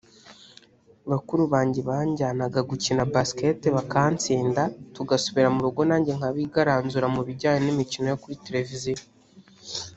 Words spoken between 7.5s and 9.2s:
n’imikino yo kuri televiziyo